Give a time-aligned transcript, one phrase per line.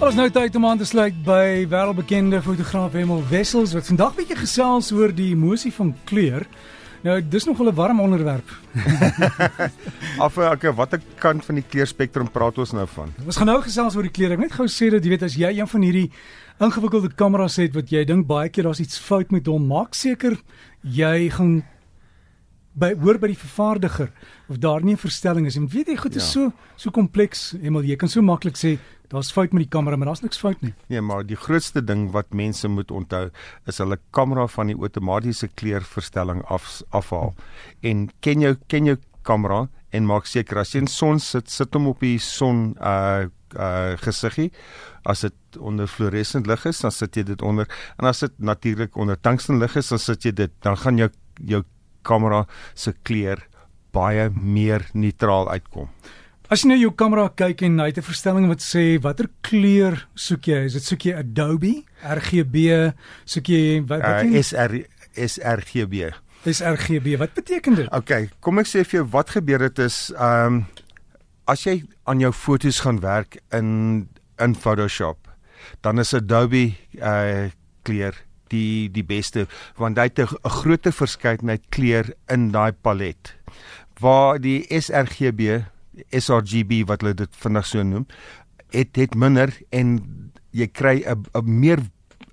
[0.00, 4.38] Ons nou tyd om aan te sluit by wêreldbekende fotograaf Emil Wessels wat vandag bietjie
[4.38, 6.46] gesels oor die emosie van kleur.
[7.04, 8.48] Nou, dis nog 'n warm onderwerp.
[10.26, 13.12] Afhake watter kant van die kleurspektrum praat ons nou van?
[13.26, 14.32] Ons gaan nou gesels oor die kleur.
[14.32, 16.10] Ek net gou sê dat jy weet as jy een van hierdie
[16.60, 20.40] ingewikkelde kameras het wat jy dink baie keer daar's iets fout met hom, maak seker
[20.80, 21.62] jy gaan
[22.72, 24.10] by hoor by die vervaardiger
[24.48, 25.54] of daar nie 'n verstelling is.
[25.56, 26.30] Jy weet jy goed is Ja.
[26.30, 30.06] so so kompleks, Emil, jy kan so maklik sê daar's fout met die kamera, maar
[30.06, 30.72] daar's niks fout nie.
[30.88, 33.30] Nee, maar die grootste ding wat mense moet onthou
[33.66, 37.34] is hulle kamera van die outomatiese kleurverstelling af afhaal.
[37.82, 41.74] En ken jou ken jou kamera en maak seker as jy in son sit, sit
[41.74, 43.26] hom op die son uh
[43.58, 44.52] uh gesiggie.
[45.04, 47.66] As dit onder fluoresent lig is, dan sit jy dit onder
[47.98, 51.10] en as dit natuurlik onder tungsten lig is, dan sit jy dit, dan gaan jou
[51.34, 51.62] jou
[52.02, 53.42] kamera se kleur
[53.92, 55.88] baie meer neutraal uitkom.
[56.50, 60.08] As jy nou jou kamera kyk en hy het 'n verstelling wat sê watter kleur
[60.16, 60.64] soek jy?
[60.66, 62.92] Is dit soek jy Adobe, RGB,
[63.24, 64.74] soek jy wat wat Uh jy SR
[65.14, 66.10] sRGB.
[66.44, 67.18] is RGB?
[67.18, 67.88] Wat beteken dit?
[67.92, 70.66] Okay, kom ek sê vir jou wat gebeur het is ehm um,
[71.46, 75.18] as jy aan jou fotos gaan werk in in Photoshop,
[75.82, 77.50] dan is Adobe uh
[77.82, 78.14] kleur
[78.50, 79.46] die die beste
[79.78, 83.34] want hy het 'n groter verskeidenheid kleur in daai palet.
[84.00, 85.64] Waar die sRGB,
[86.10, 88.06] sRGB wat hulle dit vinnig so noem,
[88.72, 89.98] het het minder en
[90.50, 91.80] jy kry 'n 'n meer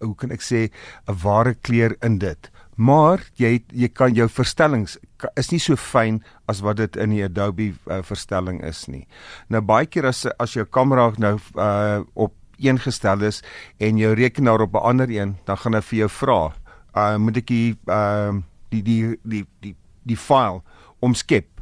[0.00, 0.70] hoe kan ek sê
[1.08, 2.50] 'n ware kleur in dit.
[2.76, 4.98] Maar jy jy kan jou verstellings
[5.36, 9.06] is nie so fyn as wat dit in die Adobe uh, verstelling is nie.
[9.48, 13.42] Nou baie keer as as jou kamera nou uh, op een gestel is
[13.78, 16.54] en jou rekenaar op 'n ander een, dan gaan hy vir jou vra,
[16.94, 18.34] uh, moet ek die uh,
[18.68, 20.62] die die die die die file
[20.98, 21.56] omskep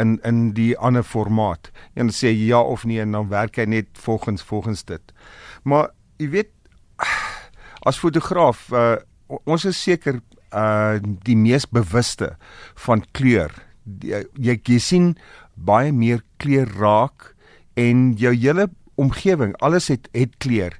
[0.00, 1.70] in in die ander formaat.
[1.94, 5.12] En dan sê jy ja of nee en dan werk hy net volgens volgens dit.
[5.62, 6.52] Maar jy weet
[7.88, 8.96] as fotograaf uh,
[9.44, 12.34] ons is seker uh die mees bewuste
[12.86, 13.52] van kleur.
[14.02, 15.12] Jy jy sien
[15.54, 17.34] baie meer kleur raak
[17.78, 18.68] en jou hele
[19.00, 20.76] omgewing, alles het het kleur.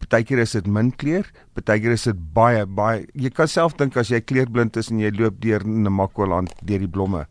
[0.00, 3.04] Partykeer is dit min kleur, partykeer is dit baie baie.
[3.14, 6.90] Jy kan self dink as jy kleurblind is en jy loop deur Namakwaland deur die
[6.90, 7.26] blomme.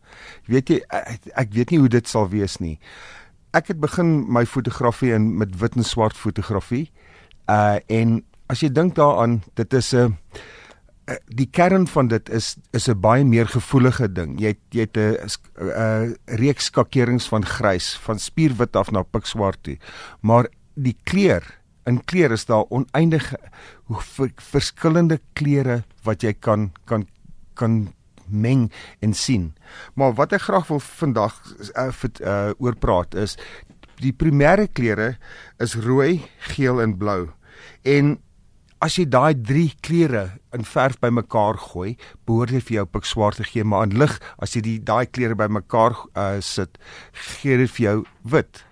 [0.52, 0.82] Weet jy
[1.34, 2.78] ek weet nie hoe dit sal wees nie.
[3.58, 6.88] Ek het begin my fotografie in met wit en swart fotografie.
[7.50, 10.14] Uh en as jy dink daaraan, dit is 'n uh,
[11.28, 14.40] die kern van dit is is 'n baie meer gevoelige ding.
[14.40, 15.18] Jy het, jy het 'n
[15.60, 19.78] 'n reeks skakerings van grys, van spierwit af na pikswart toe.
[20.22, 21.44] Maar die kleur,
[21.86, 23.38] in kleur is daar oneindige
[23.84, 27.08] hoe ver, verskillende kleure wat jy kan kan
[27.54, 27.94] kan
[28.30, 29.54] meng en sien.
[29.94, 31.36] Maar wat ek graag wil vandag
[31.76, 31.90] uh,
[32.22, 33.38] uh, oor praat is
[34.00, 35.18] die primêre kleure
[35.60, 36.22] is rooi,
[36.54, 37.30] geel en blou.
[37.84, 38.18] En
[38.82, 43.44] as jy daai drie kleure in verf bymekaar gooi, behoort dit vir jou pikswart te
[43.48, 46.80] gee, maar in lig as jy die daai kleure bymekaar uh, sit,
[47.40, 47.98] gee dit vir jou
[48.36, 48.64] wit.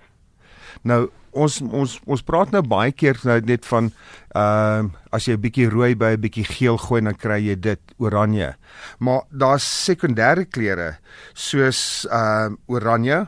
[0.87, 1.07] Nou
[1.37, 5.41] ons ons ons praat nou baie keer nou net van ehm uh, as jy 'n
[5.41, 8.55] bietjie rooi by 'n bietjie geel gooi dan kry jy dit oranje.
[8.99, 10.97] Maar daar's sekondêre kleure
[11.33, 13.27] soos ehm uh, oranje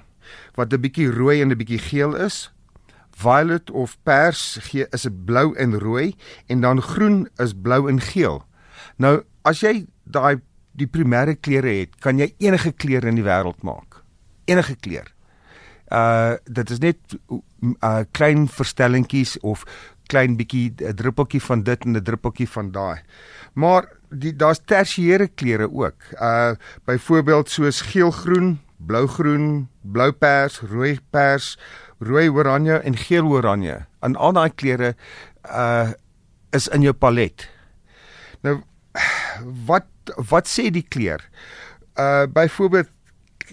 [0.56, 2.50] wat 'n bietjie rooi en 'n bietjie geel is.
[3.20, 6.16] Violet of pers gee is 'n blou en rooi
[6.48, 8.44] en dan groen is blou en geel.
[8.98, 10.42] Nou as jy daai
[10.72, 14.04] die primêre kleure het, kan jy enige kleur in die wêreld maak.
[14.46, 15.14] Enige kleur
[15.90, 17.18] uh dit is net
[17.82, 19.66] uh klein verstellingkies of
[20.10, 23.02] klein bietjie 'n druppeltjie van dit en 'n druppeltjie van daai.
[23.54, 26.02] Maar die daar's tersiêre kleure ook.
[26.14, 26.54] Uh
[26.86, 31.58] byvoorbeeld soos geelgroen, blougroen, bloupers, rooi pers,
[32.00, 33.86] rooi oranje en geel oranje.
[34.02, 34.96] En al daai kleure
[35.46, 35.92] uh
[36.50, 37.44] is in jou palet.
[38.42, 38.56] Nou
[39.68, 39.86] wat
[40.32, 41.22] wat sê die kleur?
[41.94, 42.90] Uh byvoorbeeld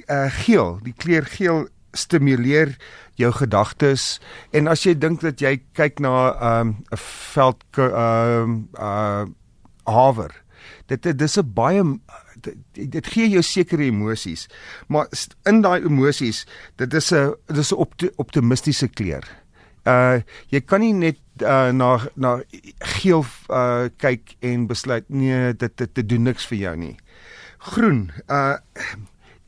[0.08, 1.66] uh geel, die kleur geel
[1.96, 2.76] stimuleer
[3.16, 4.18] jou gedagtes
[4.52, 6.74] en as jy dink dat jy kyk na 'n um,
[7.32, 9.24] veld ehm um, uh
[9.86, 10.32] haver
[10.86, 11.82] dit dis 'n baie
[12.40, 12.56] dit,
[12.92, 14.46] dit gee jou sekere emosies
[14.88, 15.08] maar
[15.44, 16.46] in daai emosies
[16.76, 19.24] dit is 'n dit is 'n opti optimistiese kleur
[19.86, 22.42] uh jy kan nie net uh na na
[22.98, 26.96] geel uh kyk en besluit nee dit dit, dit doen niks vir jou nie
[27.58, 28.56] groen uh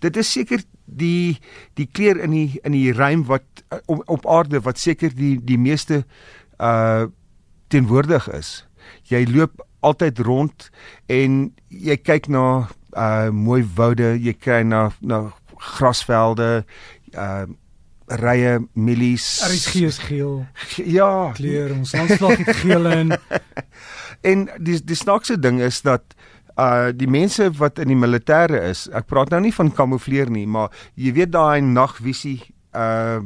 [0.00, 1.38] dit is seker die
[1.75, 5.37] die kleur in die in die ruim wat uh, op, op aarde wat seker die
[5.44, 6.05] die meeste
[6.58, 7.06] uh
[7.69, 8.64] teenwoordig is.
[9.11, 10.71] Jy loop altyd rond
[11.07, 15.29] en jy kyk na uh mooi woude, jy kry na na
[15.77, 16.65] grasvelde,
[17.15, 17.47] uh
[18.09, 19.27] rye mielies.
[19.45, 20.47] RSG is geel.
[20.81, 23.17] Ja, Kleur ons landslag het geel in.
[24.27, 26.17] En die die snaakse ding is dat
[26.59, 30.47] uh die mense wat in die militêre is, ek praat nou nie van kamoufleer nie,
[30.47, 32.41] maar jy weet daai nagvisie
[32.75, 33.21] uh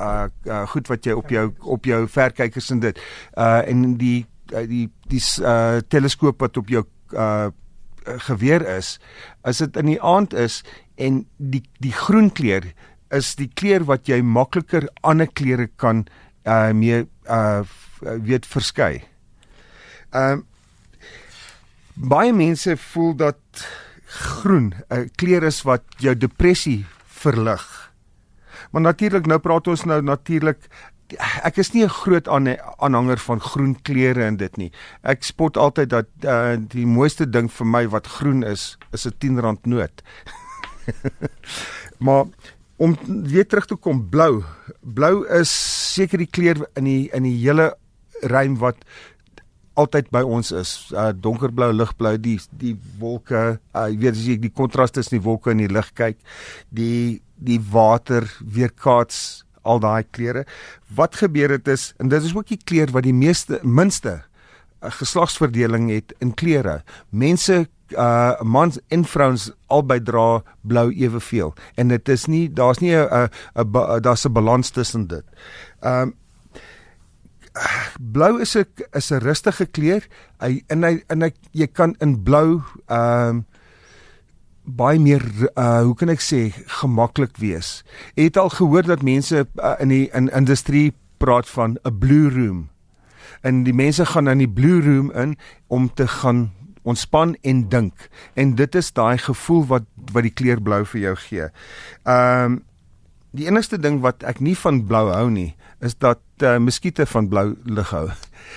[0.00, 1.44] uh, uh goed wat jy op jou
[1.76, 3.02] op jou verkykers en dit
[3.36, 7.50] uh en die die die uh teleskoop wat op jou uh
[8.04, 8.98] geweer is
[9.42, 10.62] as dit in die aand is
[11.00, 12.66] en die die groen kleur
[13.14, 16.04] is die kleur wat jy makliker ander kleure kan
[16.44, 17.64] uh mee uh
[18.00, 19.04] weet verskei.
[20.12, 20.42] Ehm uh,
[21.94, 23.38] baie mense voel dat
[24.04, 27.92] groen 'n uh, kleur is wat jou depressie verlig.
[28.70, 30.58] Maar natuurlik nou praat ons nou natuurlik
[31.44, 34.70] ek is nie 'n groot aanhanger van groen kleure en dit nie.
[35.02, 39.14] Ek spot altyd dat uh, die mooiste ding vir my wat groen is, is 'n
[39.18, 40.02] 10 rand noot.
[42.04, 42.24] maar
[42.76, 44.44] om weer terug te kom blou.
[44.80, 45.50] Blou is
[45.94, 47.74] seker die kleur in die in die hele
[48.22, 48.76] ruim wat
[49.74, 50.90] altyd by ons is.
[50.94, 55.24] Uh donkerblou, ligblou, die die wolke, uh jy weet as jy die kontras tussen die
[55.24, 56.18] wolke en die lig kyk,
[56.70, 60.44] die die water weerkaats al daai kleure.
[60.94, 64.90] Wat gebeur het is en dit is ook die kleur wat die meeste minste uh,
[65.00, 66.82] geslagsverdeling het in kleure.
[67.10, 72.94] Mense uh mans en vrouens albei dra blou eweveel en dit is nie daar's nie
[72.96, 75.24] 'n 'n daar's 'n balans tussen dit.
[75.82, 76.14] Um
[78.00, 80.06] blou is 'n is 'n rustige kleur.
[80.40, 83.46] Hy en hy en hy jy kan in blou um
[84.64, 85.22] baie meer
[85.54, 86.48] uh hoe kan ek sê
[86.80, 87.82] gemaklik wees.
[88.16, 92.30] Jy het al gehoor dat mense uh, in die in industrie praat van 'n blue
[92.30, 92.68] room.
[93.42, 95.36] En die mense gaan in die blue room in
[95.68, 96.52] om te gaan
[96.82, 98.08] ontspan en dink.
[98.34, 101.48] En dit is daai gevoel wat wat die kleur blou vir jou gee.
[102.04, 102.62] Ehm um,
[103.34, 107.28] die enigste ding wat ek nie van blou hou nie, is dat uh, muskiete van
[107.28, 108.06] blou lig hou.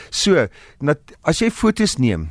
[0.10, 0.48] So,
[0.80, 2.28] dat as jy fotos neem,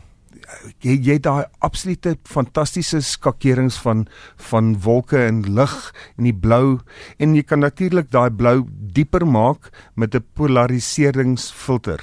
[0.84, 4.06] jy jy daai absolute fantastiese skakerings van
[4.50, 5.76] van wolke en lig
[6.16, 6.78] en die blou
[7.18, 12.00] en jy kan natuurlik daai blou dieper maak met 'n polariseringsfilter.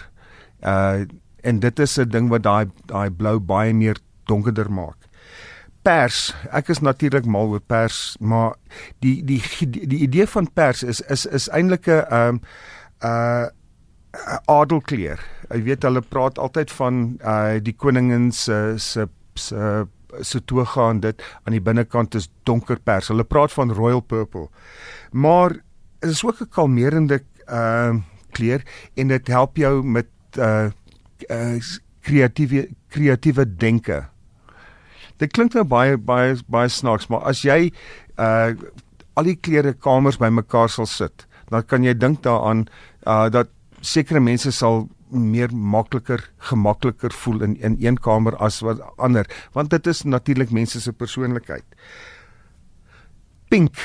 [0.61, 1.05] Uh
[1.43, 4.97] en dit is 'n ding wat daai daai blou baie meer donkerder maak.
[5.83, 8.55] Pers, ek is natuurlik mal oor pers, maar
[8.99, 12.39] die die die, die idee van pers is is is eintlik 'n ehm
[13.03, 13.47] uh, uh
[14.45, 15.21] adelkleur.
[15.49, 19.85] Jy weet hulle praat altyd van uh die koningin se se se
[20.21, 23.09] se toga en dit aan die binnekant is donker pers.
[23.09, 24.49] Hulle praat van royal purple.
[25.11, 25.57] Maar
[26.01, 27.95] dit is ook 'n kalmerende uh
[28.31, 28.61] kleur
[28.95, 30.07] en dit help jou met
[30.37, 30.69] uh
[31.29, 31.59] uh
[32.01, 34.05] kreatiewe kreatiewe denke.
[35.17, 37.73] Dit klink nou baie baie baie snaaks, maar as jy
[38.17, 38.53] uh
[39.13, 42.67] al die klere kamers bymekaar sal sit, dan kan jy dink daaraan
[43.05, 43.49] uh dat
[43.83, 49.69] sekere mense sal meer makliker gemakliker voel in in een kamer as wat ander, want
[49.69, 51.65] dit is natuurlik mense se persoonlikheid.
[53.49, 53.77] Pink.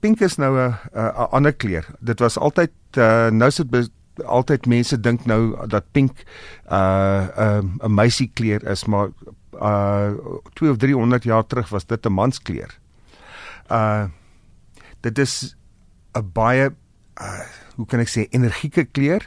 [0.00, 1.86] Pink is nou 'n 'n ander kleur.
[2.00, 3.90] Dit was altyd uh nou sit
[4.24, 6.24] altyd mense dink nou dat pink
[6.70, 9.08] uh 'n uh, 'n meisiekleur is, maar
[9.52, 10.12] uh
[10.54, 12.78] 2 of 300 jaar terug was dit 'n manskleur.
[13.70, 14.04] Uh
[15.00, 15.56] dit is
[16.14, 16.70] 'n baie
[17.20, 17.44] uh
[17.80, 19.24] hoe kan ek sê energieke kleur.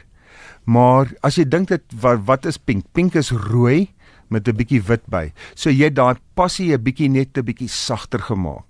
[0.64, 2.86] Maar as jy dink dit wat, wat is pink?
[2.94, 3.90] Pink is rooi
[4.30, 5.32] met 'n bietjie wit by.
[5.54, 8.66] So jy daai passie 'n bietjie net 'n bietjie sagter gemaak.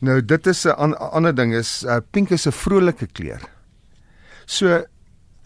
[0.00, 3.40] Nou dit is 'n an, ander ding is uh, pink is 'n vrolike kleur.
[4.46, 4.84] So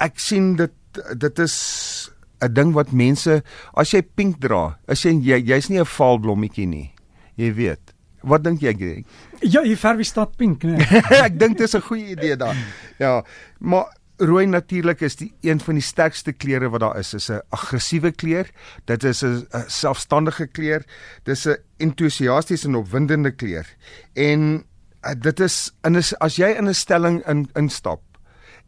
[0.01, 0.73] ek sien dit
[1.17, 2.11] dit is
[2.43, 3.43] 'n ding wat mense
[3.75, 6.93] as jy pink dra, as jy jy's nie 'n vaalblommetjie nie.
[7.37, 7.95] Jy weet.
[8.23, 9.05] Wat dink jy, Greg?
[9.41, 10.79] Ja, verf die stad pink, né?
[11.27, 12.57] ek dink dit is 'n goeie idee daar.
[12.99, 13.25] Ja,
[13.59, 13.89] maar
[14.21, 17.11] rooi natuurlik is die een van die sterkste kleure wat daar is.
[17.11, 18.51] Dit is 'n aggressiewe kleur.
[18.85, 20.85] Dit is 'n selfstandige kleur.
[21.25, 23.67] Dis 'n entoesiastiese en opwindende kleur.
[24.15, 24.65] En
[25.03, 28.01] uh, dit is in as jy in 'n stelling in instap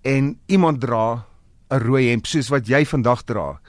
[0.02, 1.26] en iemand dra
[1.70, 3.60] 'n rooi hemp soos wat jy vandag dra,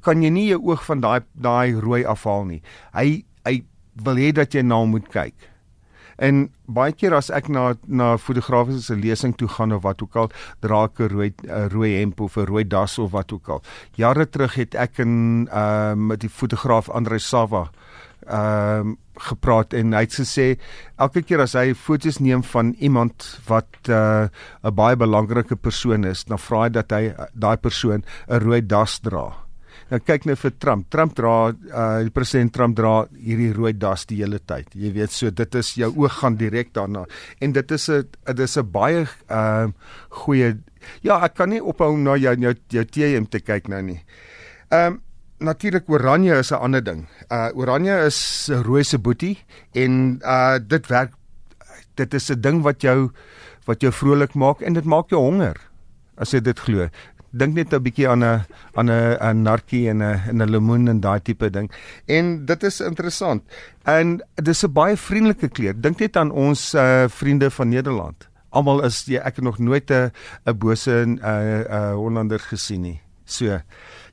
[0.00, 2.62] kan jy nie jou oog van daai daai rooi afhaal nie.
[2.92, 3.24] Hy
[4.04, 5.34] wil hê dat jy na hom moet kyk.
[6.16, 10.30] En baie keer as ek na na fotografiese lesing toe gaan of wat ook al,
[10.64, 11.32] dra ek 'n rooi
[11.72, 13.62] rooi hemp of 'n rooi das of wat ook al.
[13.96, 17.70] Jare terug het ek in ehm uh, met die fotograaf Andre Sava
[18.26, 20.58] ehm uh, gepraat en hy het gesê
[20.96, 24.30] elke keer as hy foto's neem van iemand wat uh, 'n
[24.64, 29.00] uh, baie belangrike persoon is, dan vra hy dat hy daai persoon 'n rooi das
[29.00, 29.45] dra.
[29.86, 30.88] Nou kyk nou vir Trump.
[30.90, 34.72] Trump dra uh die president Trump dra hierdie rooi das die hele tyd.
[34.74, 37.04] Jy weet so dit is jou oog gaan direk daarna
[37.40, 39.68] en dit is 'n dit is 'n baie uh
[40.10, 40.58] goeie
[41.02, 44.00] ja, ek kan nie ophou na jou jou jou TM te kyk nou nie.
[44.70, 45.02] Um,
[45.38, 47.06] natuurlik oranje is 'n ander ding.
[47.30, 49.38] Uh oranje is 'n rooi se boetie
[49.74, 51.12] en uh dit werk
[51.94, 53.10] dit is 'n ding wat jou
[53.66, 55.56] wat jou vrolik maak en dit maak jou honger
[56.16, 56.88] as jy dit glo.
[57.30, 61.00] Dink net 'n bietjie aan 'n aan 'n 'n narkie en 'n 'n lemoen en
[61.00, 61.70] daai tipe ding.
[62.06, 63.42] En dit is interessant.
[63.84, 65.74] En dis 'n baie vriendelike kleur.
[65.80, 68.28] Dink net aan ons uh vriende van Nederland.
[68.50, 70.10] Almal is jy ek het nog nooit 'n
[70.46, 73.00] 'n bose 'n uh, 'n uh, Hollander gesien nie.
[73.24, 73.60] So.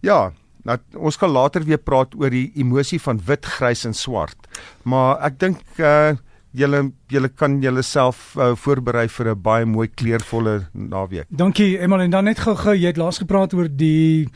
[0.02, 0.32] Ja,
[0.64, 4.48] nou ons kan later weer praat oor die emosie van wit, grys en swart.
[4.84, 6.16] Maar ek dink uh
[6.54, 11.28] julle julle kan julleself uh, voorberei vir 'n baie mooi kleurvolle naweek.
[11.30, 14.30] Dankie Emel en dan net gou-gou jy het laas gepraat oor die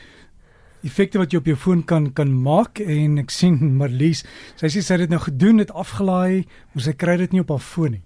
[0.82, 4.24] effekte wat jy op jou foon kan kan maak en ek sien Marlies
[4.56, 6.44] sy sê sy het dit nou gedoen het afgelaai
[6.74, 8.04] maar sy kry dit nie op haar foon nie.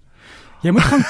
[0.63, 1.03] Jy moet gaan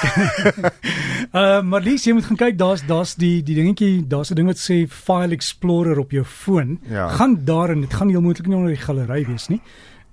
[1.34, 4.58] Uh Marlies jy moet gaan kyk daar's daar's die die dingetjie daar's 'n ding wat
[4.58, 6.80] sê File Explorer op jou foon.
[6.90, 7.10] Ja.
[7.10, 9.62] Gaan daar en dit gaan heel moontlik nie onder die galery wees nie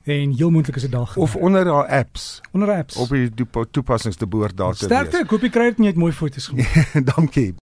[0.04, 4.16] en heel moontlik is dit daar of onder haar apps onder apps op die toepassings
[4.16, 7.04] te boord daar te Sterkte, ek hoop jy kry dit net mooi foto's gemaak.
[7.14, 7.54] Dankie.